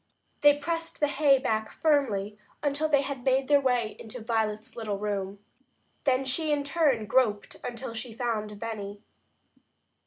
[0.41, 4.97] They pressed the hay back firmly until they had made their way into Violet's little
[4.97, 5.37] room.
[5.37, 5.37] And
[6.05, 9.03] then she in turn groped until she found Benny.